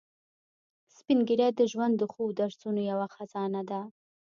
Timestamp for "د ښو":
1.97-2.23